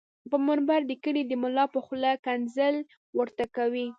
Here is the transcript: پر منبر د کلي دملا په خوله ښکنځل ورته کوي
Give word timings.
پر 0.31 0.39
منبر 0.47 0.79
د 0.87 0.91
کلي 1.03 1.23
دملا 1.31 1.65
په 1.73 1.79
خوله 1.85 2.11
ښکنځل 2.21 2.75
ورته 3.19 3.45
کوي 3.55 3.87